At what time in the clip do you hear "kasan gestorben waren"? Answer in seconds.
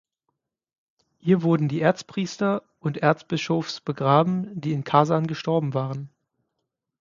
4.83-6.09